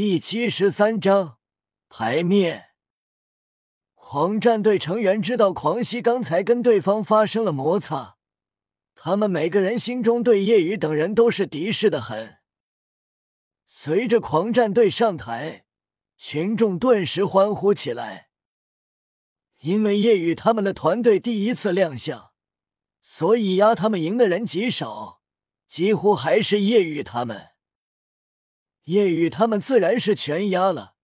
[0.00, 1.38] 第七十三章
[1.88, 2.66] 牌面。
[3.96, 8.16] 狂战队成员知道狂熙刚才跟对方发生了摩擦，
[8.94, 12.36] 他们每个人心中对叶雨等人都是敌视的很。
[13.66, 15.64] 随着狂战队上台，
[16.16, 18.28] 群众顿时欢呼起来，
[19.62, 22.30] 因为叶雨他们的团队第一次亮相，
[23.02, 25.22] 所以压他们赢的人极少，
[25.68, 27.48] 几乎还是叶雨他们。
[28.88, 30.94] 叶雨他们自然是全压了，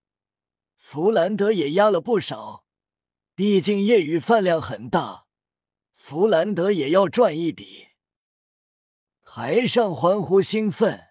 [0.74, 2.64] 弗兰德也压了不少。
[3.34, 5.26] 毕竟叶雨饭量很大，
[5.94, 7.88] 弗兰德也要赚一笔。
[9.22, 11.08] 台上欢呼兴奋，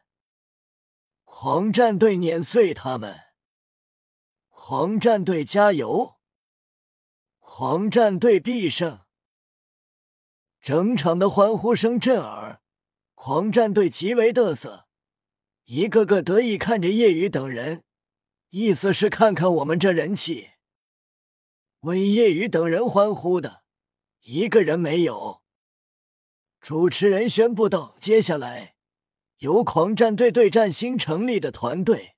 [1.25, 3.19] 狂战队碾碎他们！
[4.49, 6.15] 狂战队加油！
[7.37, 9.01] 狂战队必胜！
[10.59, 12.63] 整场的欢呼声震耳，
[13.13, 14.82] 狂战队极为得瑟。
[15.65, 17.83] 一个个得意看着叶雨等人，
[18.49, 20.49] 意思是看看我们这人气。
[21.81, 23.63] 为叶雨等人欢呼的
[24.21, 25.41] 一个人没有。
[26.59, 28.75] 主持人宣布道：“接下来
[29.37, 32.15] 由狂战队对战新成立的团队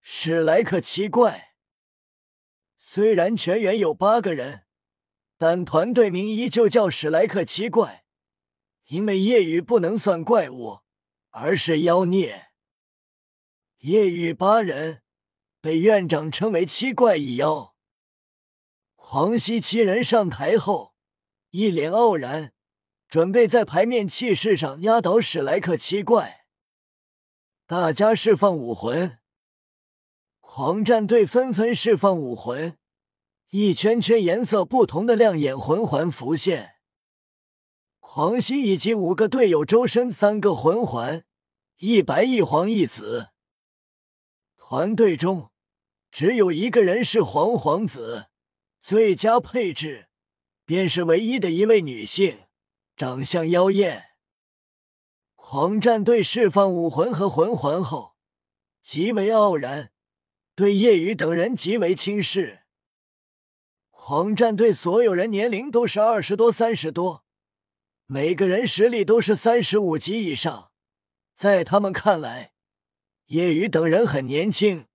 [0.00, 1.54] 史莱克七怪。
[2.76, 4.64] 虽然全员有八个人，
[5.36, 8.04] 但团队名依旧叫史莱克七怪，
[8.86, 10.80] 因为叶雨不能算怪物，
[11.30, 12.50] 而是妖孽。”
[13.84, 15.02] 夜雨八人
[15.60, 17.74] 被院长称为七怪一妖。
[18.94, 20.94] 黄熙七人上台后，
[21.50, 22.54] 一脸傲然，
[23.10, 26.46] 准备在牌面气势上压倒史莱克七怪。
[27.66, 29.18] 大家释放武魂，
[30.40, 32.78] 狂战队纷纷释放武魂，
[33.50, 36.76] 一圈圈颜色不同的亮眼魂环浮现。
[38.00, 41.26] 黄熙以及五个队友周身三个魂环，
[41.80, 43.33] 一白一黄一紫。
[44.74, 45.52] 团队中
[46.10, 48.26] 只有一个人是黄皇子，
[48.80, 50.08] 最佳配置
[50.64, 52.40] 便是唯一的一位女性，
[52.96, 54.06] 长相妖艳。
[55.36, 58.16] 狂战队释放武魂和魂环后，
[58.82, 59.92] 极为傲然，
[60.56, 62.64] 对叶雨等人极为轻视。
[63.92, 67.24] 狂战队所有人年龄都是二十多、三十多，
[68.06, 70.72] 每个人实力都是三十五级以上，
[71.36, 72.53] 在他们看来。
[73.34, 74.86] 叶雨等人很年轻，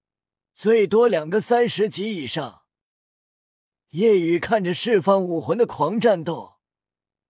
[0.56, 2.62] 最多两个三十级以上。
[3.90, 6.54] 叶雨看着释放武魂的狂战斗，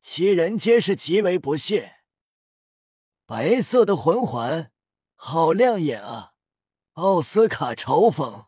[0.03, 2.02] 七人皆是极为不屑。
[3.25, 4.72] 白色的魂环，
[5.16, 6.34] 好亮眼啊！
[6.94, 8.46] 奥斯卡嘲讽。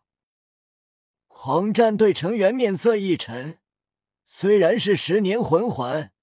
[1.27, 3.57] 狂战队成员面色一沉，
[4.23, 6.13] 虽然是十年魂环，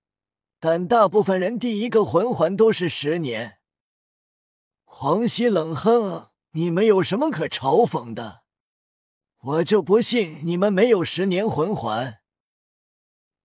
[0.61, 3.59] 但大部分人第一个魂环都是十年。
[4.85, 8.43] 黄熙冷哼：“你们有什么可嘲讽的？
[9.39, 12.21] 我就不信你们没有十年魂环。”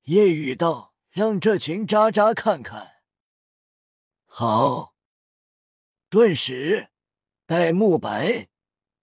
[0.03, 3.03] 夜雨道：“让这群渣渣看看。”
[4.25, 4.95] 好。
[6.09, 6.89] 顿时，
[7.45, 8.49] 戴沐白、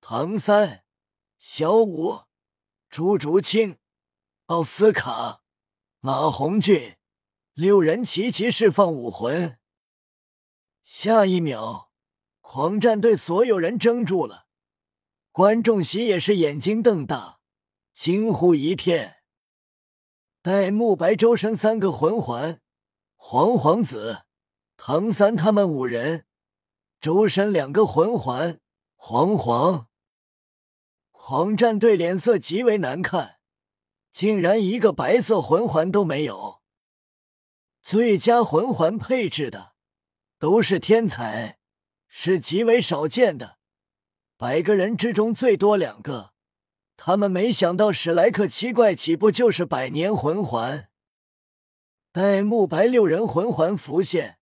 [0.00, 0.84] 唐三、
[1.38, 2.20] 小五、
[2.88, 3.78] 朱竹清、
[4.46, 5.42] 奥斯卡、
[5.98, 6.96] 马红俊
[7.52, 9.58] 六人齐齐释放武魂。
[10.82, 11.89] 下一秒。
[12.52, 14.48] 狂战队所有人怔住了，
[15.30, 17.38] 观众席也是眼睛瞪大，
[17.94, 19.18] 惊呼一片。
[20.42, 22.60] 戴沐白周身三个魂环，
[23.14, 24.22] 黄黄子、
[24.76, 26.26] 唐三他们五人
[27.00, 28.58] 周身两个魂环，
[28.96, 29.86] 黄黄。
[31.12, 33.36] 狂战队脸色极为难看，
[34.10, 36.60] 竟然一个白色魂环都没有。
[37.80, 39.74] 最佳魂环配置的
[40.40, 41.59] 都是天才。
[42.12, 43.58] 是极为少见的，
[44.36, 46.32] 百个人之中最多两个。
[46.96, 50.90] 他们没想到史莱克七怪起步就是百年魂环。
[52.12, 54.38] 戴沐白六人魂环浮现，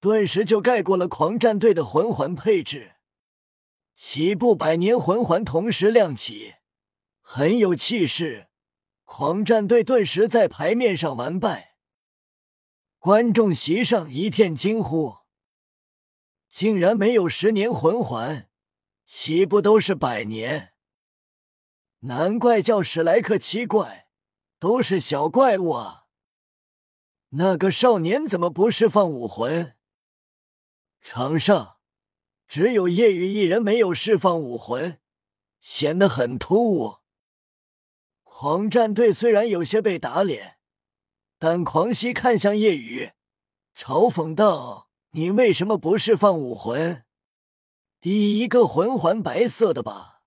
[0.00, 2.92] 顿时就盖过了狂战队的魂环配置。
[3.94, 6.54] 起步百年魂环同时亮起，
[7.20, 8.48] 很有气势。
[9.04, 11.74] 狂战队顿时在牌面上完败，
[12.98, 15.21] 观众席上一片惊呼。
[16.52, 18.50] 竟然没有十年魂环，
[19.06, 20.74] 岂不都是百年，
[22.00, 24.08] 难怪叫史莱克七怪，
[24.58, 26.08] 都是小怪物啊！
[27.30, 29.78] 那个少年怎么不释放武魂？
[31.00, 31.78] 场上
[32.46, 35.00] 只有叶雨一人没有释放武魂，
[35.58, 36.98] 显得很突兀。
[38.24, 40.58] 狂战队虽然有些被打脸，
[41.38, 43.12] 但狂熙看向叶雨，
[43.74, 44.91] 嘲讽道。
[45.14, 47.04] 你为什么不释放武魂？
[48.00, 50.22] 第一个魂环白色的吧？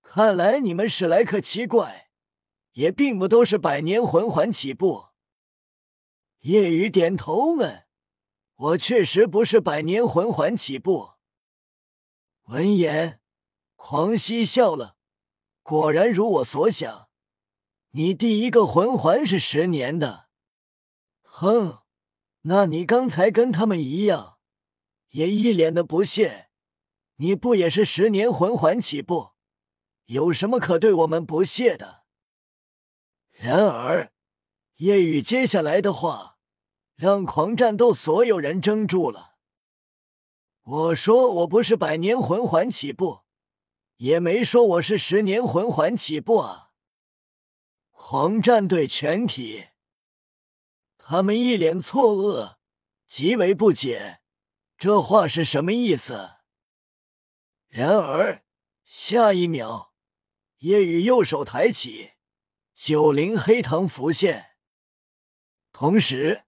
[0.00, 2.10] 看来你们史莱克七怪
[2.72, 5.08] 也并不都是百年魂环起步。
[6.40, 7.86] 叶雨点头问
[8.56, 11.10] ：“我确实不是百年魂环起步。”
[12.48, 13.20] 闻言，
[13.76, 14.96] 狂熙笑了，
[15.62, 17.10] 果然如我所想，
[17.90, 20.28] 你第一个魂环是十年的。
[21.22, 21.80] 哼，
[22.42, 24.38] 那你刚才跟他们一样，
[25.10, 26.48] 也一脸的不屑。
[27.16, 29.32] 你不也是十年魂环起步？
[30.06, 32.04] 有什么可对我们不屑的？
[33.30, 34.12] 然而，
[34.76, 36.38] 叶雨接下来的话
[36.94, 39.36] 让狂战斗所有人怔住了。
[40.62, 43.20] 我说我不是百年魂环起步，
[43.96, 46.70] 也没说我是十年魂环起步啊！
[47.90, 49.66] 狂战队全体，
[51.10, 52.58] 他们一脸错愕，
[53.04, 54.20] 极为不解，
[54.78, 56.34] 这话是什么意思？
[57.66, 58.44] 然而
[58.84, 59.92] 下一秒，
[60.58, 62.12] 叶雨右手抬起，
[62.76, 64.50] 九灵黑藤浮现，
[65.72, 66.44] 同时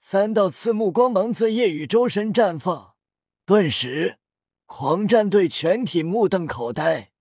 [0.00, 2.96] 三道刺目光芒自叶雨周身绽放。
[3.44, 4.18] 顿时，
[4.66, 7.12] 狂战队全体目瞪口呆。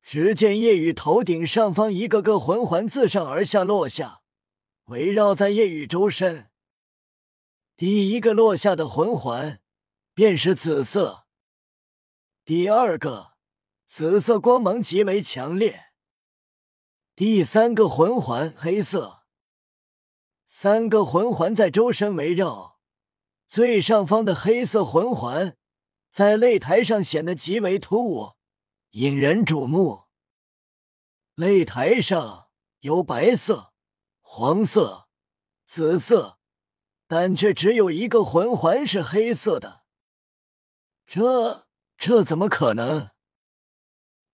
[0.00, 4.22] 只见叶雨头顶上方一个个魂环自上而下落下，
[4.88, 6.50] 围绕在夜雨周身。
[7.76, 9.60] 第一个落下的魂环
[10.14, 11.26] 便是紫色。
[12.44, 13.34] 第二个
[13.86, 15.92] 紫色光芒极为强烈，
[17.14, 19.24] 第三个魂环黑色，
[20.46, 22.80] 三个魂环在周身围绕，
[23.46, 25.58] 最上方的黑色魂环
[26.10, 28.36] 在擂台上显得极为突兀，
[28.92, 30.04] 引人瞩目。
[31.36, 32.48] 擂台上
[32.80, 33.74] 有白色、
[34.30, 35.08] 黄色、
[35.66, 36.38] 紫色，
[37.06, 39.82] 但却只有一个魂环是黑色的，
[41.06, 41.66] 这。
[41.96, 43.10] 这怎么可能？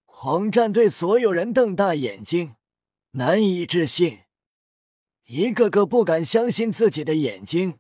[0.05, 2.57] 狂战队所有人瞪大眼睛，
[3.13, 4.25] 难以置信，
[5.25, 7.79] 一个个不敢相信自己的眼睛，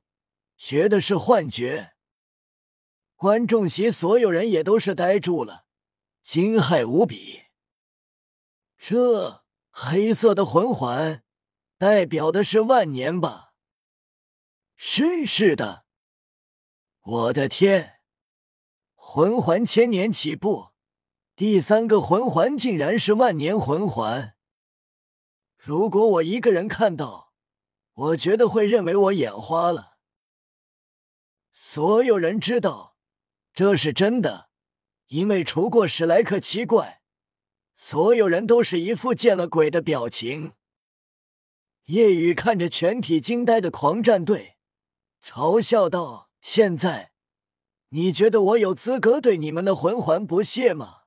[0.56, 1.94] 觉得是幻觉。
[3.16, 5.66] 观众席所有人也都是呆住了，
[6.22, 7.42] 惊骇无比。
[8.78, 11.22] 这黑色的魂环，
[11.76, 13.54] 代表的是万年吧？
[14.76, 15.84] 真是的，
[17.00, 18.00] 我的天！
[18.94, 20.70] 魂环千年起步，
[21.34, 24.36] 第三个魂环竟然是万年魂环。
[25.56, 27.32] 如果我一个人看到，
[27.92, 29.98] 我觉得会认为我眼花了。
[31.52, 32.96] 所有人知道
[33.52, 34.50] 这是真的，
[35.06, 37.02] 因为除过史莱克七怪，
[37.76, 40.54] 所有人都是一副见了鬼的表情。
[41.86, 44.56] 夜雨看着全体惊呆的狂战队，
[45.22, 47.12] 嘲笑道：“现在。”
[47.90, 51.02] 你觉得我有资格对你们的魂环不屑吗？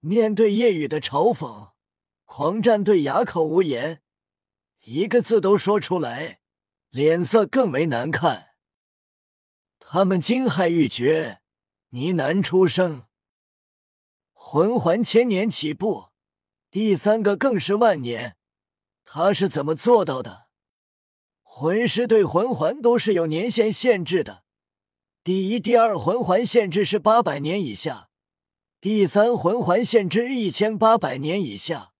[0.00, 1.70] 面对夜雨的嘲讽，
[2.24, 4.02] 狂战队哑口无言，
[4.80, 6.40] 一个字都说出来，
[6.90, 8.54] 脸色更为难看。
[9.78, 11.42] 他们惊骇欲绝，
[11.90, 13.04] 呢喃出声
[14.32, 16.06] ：“魂环千年起步，
[16.72, 18.36] 第三个更是万年，
[19.14, 20.46] 他是怎么做到的？
[21.42, 24.42] 魂师对魂环都是有年限限制的。”
[25.22, 28.08] 第一、第二魂环限制是八百年以下，
[28.80, 31.92] 第三魂环限制一千八百年以下，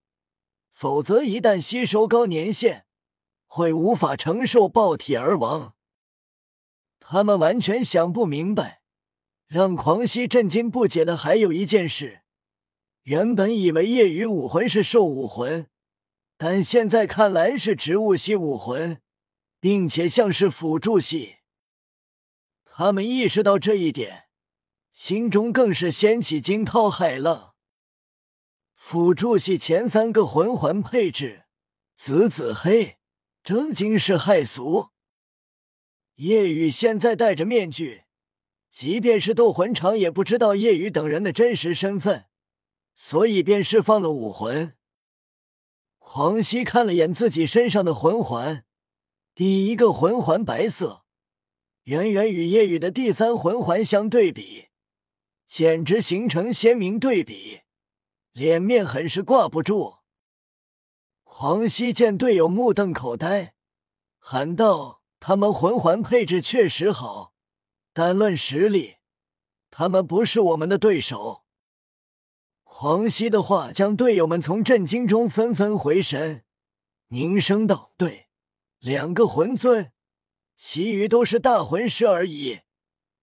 [0.72, 2.86] 否则一旦吸收高年限，
[3.44, 5.74] 会无法承受爆体而亡。
[6.98, 8.80] 他们完全想不明白，
[9.46, 12.22] 让狂熙震惊不解的还有一件事：
[13.02, 15.68] 原本以为夜雨武魂是兽武魂，
[16.44, 19.00] 但现在看来是植物系武魂，
[19.60, 21.36] 并且像是辅助系。
[22.64, 24.24] 他们意识到这一点，
[24.92, 27.54] 心中更是掀起惊涛骇浪。
[28.74, 31.44] 辅助系前三个魂环配置，
[31.96, 32.96] 紫紫黑，
[33.44, 34.88] 真惊世骇俗。
[36.16, 38.02] 夜雨现在戴着面具，
[38.68, 42.24] 即便是斗魂场也不知道夜雨等人的真实身份，
[42.96, 44.76] 所以便释放了武魂。
[46.14, 48.66] 黄熙看了眼自己身上的魂环，
[49.34, 51.06] 第一个魂环白色。
[51.84, 54.66] 远远与夜雨的第三魂环相对比，
[55.48, 57.60] 简直形成鲜明对比，
[58.32, 60.00] 脸面很是挂不住。
[61.22, 63.54] 黄熙见队友目瞪口呆，
[64.18, 67.32] 喊道：“他们魂环配置确实好，
[67.94, 68.96] 但论实力，
[69.70, 71.41] 他们不是我们的对手。”
[72.74, 76.42] 黄熙的话将队友们从震惊中纷纷回神，
[77.08, 78.26] 凝声道：“对，
[78.80, 79.92] 两个魂尊。”
[80.56, 82.62] 其余都是大魂师而已，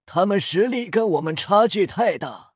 [0.05, 2.53] 他们实力跟我们差距太大。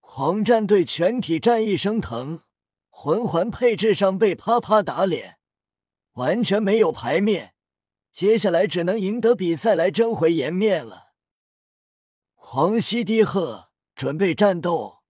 [0.00, 2.44] 狂战队全体战意升腾，
[2.88, 5.38] 魂环配置上被啪啪打脸，
[6.12, 7.54] 完全没有牌面。
[8.10, 11.08] 接下来只能赢得比赛来争回颜面了。
[12.34, 15.00] 黄西低喝：“准备战斗！”